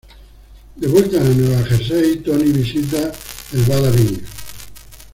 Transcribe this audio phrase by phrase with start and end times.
[0.77, 3.11] De vuelta en Nueva Jersey, Tony visita
[3.53, 4.17] el Bada Bing!